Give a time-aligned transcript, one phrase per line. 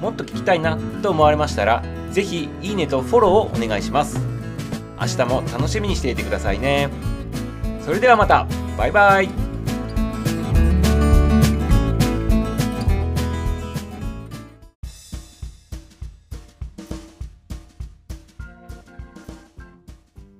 [0.00, 4.18] もっと聞きたいなと思われましたら是非いいねとフォローをお願いします。
[4.98, 6.88] 明日も楽しみにしていてくださいね。
[7.84, 8.46] それではまた。
[8.78, 9.28] バイバイ。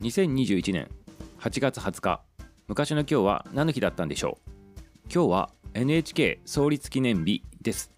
[0.00, 0.88] 2021年
[1.40, 2.22] 8月20日
[2.68, 4.50] 昔の今日は何の日だったんでしょう？
[5.12, 7.92] 今日は NHK 創立記念日です。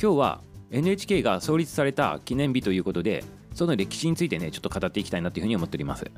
[0.00, 0.40] 今日は
[0.72, 3.22] NHK が創立された記念日ということで
[3.54, 6.10] その歴史についてねちょっと語っていきたいなというふうに思っております。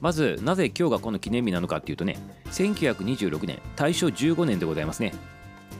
[0.00, 5.12] まずなぜ今日がこの記念日なのかっていうとね1926年大正15年でございますね。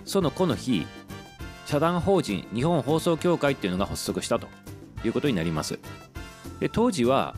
[0.04, 0.86] そのこの日
[1.66, 4.48] 社団法人日本放送協会っていうのが発足したと
[5.04, 5.78] いうことになります。
[6.60, 7.34] で当時は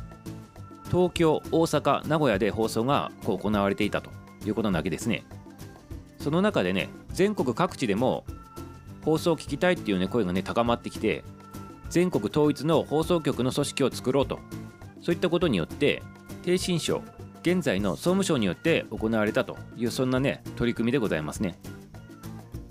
[0.91, 4.10] 東京大阪名古屋で放送がこう行われていたと
[4.47, 5.25] いうことなわけですね。
[6.20, 8.25] その中でね全国各地でも
[9.05, 11.24] 放送を聞きたいっていうね声がね高まってきて
[11.91, 14.38] 全国統一の放送局の組織を作ろうと。
[15.00, 16.02] そういったことによって
[16.44, 17.02] 逓信省
[17.42, 21.58] 現在の総務省によって行われたというそんなね取り組みでございますね。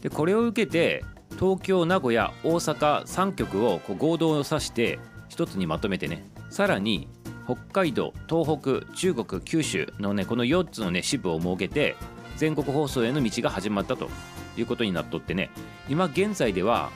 [0.02, 1.06] でこれを受けて
[1.40, 4.98] 東京名古屋大阪3局をこう合同を指して
[5.30, 7.08] 一つにまとめてねさらに
[7.46, 11.96] 北海道東北中国九州のねこの4つのね支部を設けて
[12.38, 14.10] 全国放送への道が始まったと。
[14.58, 15.50] いうことになっとってね
[15.90, 16.92] 今現在では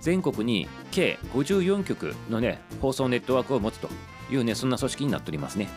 [0.00, 3.88] 全国に計54局のね放送ネットワークを持つと
[4.30, 5.68] いうねそんな組織になっておりますね。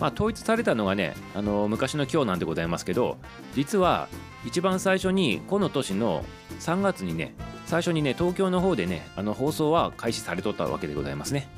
[0.00, 3.18] まあ、統一されたのがねあの昔の今日なんでございますけど
[3.54, 4.08] 実は
[4.44, 6.24] 一番最初にこの年の
[6.58, 7.34] 3月にね
[7.66, 11.48] 最初にね東京の方でねあの放送は開始されとったわけでございますね。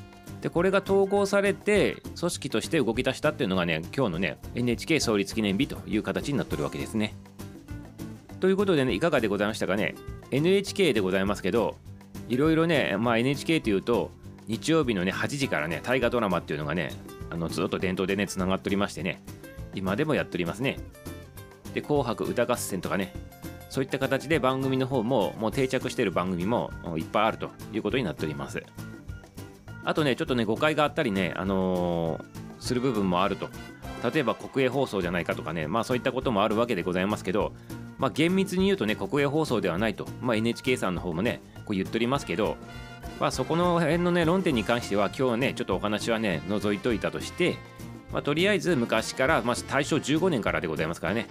[0.43, 7.15] でこれが統合されて組織として動き出したっていうのがね今日のね NHK 創立記念日という形になってるわけですね。
[8.45, 9.95] ということでねいかがでございましたかね
[10.31, 11.77] ？NHK でございますけど
[12.29, 14.11] いろいろね、まあ、NHK というと
[14.49, 16.91] 日曜日のね8時からね大河ドラマっていうのがね
[17.31, 19.23] あのずっと伝統でねつながっておりましてね
[19.75, 20.77] 今でもやっておりますね。
[21.73, 23.15] で「紅白歌合戦」とかね
[23.71, 28.63] そういった形で番組の方ももう定着している番組もいっぱいあるということになっております。
[29.87, 32.23] あとねちょっとね誤解があったりねあのー、
[32.59, 33.49] する部分もあると。
[34.13, 37.53] 例えば国営放送じゃないかとかねまあそういったこともあるわけでございますけど
[37.99, 42.57] まあ、厳密に言うとね国営放送ではないと、まあ、NHK さんの方もねこう言っておりますけど、
[43.21, 47.57] まあ、そこの辺のね論点に関しては今日はねちょっとお話はね除いといたとして、
[48.13, 51.29] まあ、とりあえず昔から、まあ、大正15年からでございますからね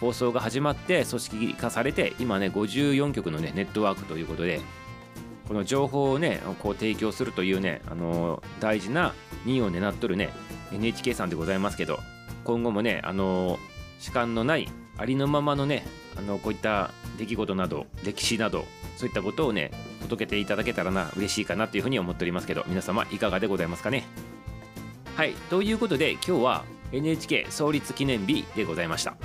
[0.00, 4.60] 放送が始まって組織化されて今ね54局のねネットワークということで
[5.48, 9.14] この情報をねこう提供するというね、あの、大事な
[9.44, 10.30] 任を担っとるね
[10.72, 11.98] NHK さんでございますけど
[12.44, 13.58] 今後もね、あの、
[14.00, 15.84] 主観のないありのままのね
[16.16, 18.64] あのこういった出来事など歴史など
[18.96, 19.70] そういったことをね
[20.02, 24.04] 届けていただけたらな嬉しいかなというふうに思っておりますけど皆様いかがでございますかね？
[25.16, 29.16] はいということで今日は NHK 創立記念日でございました。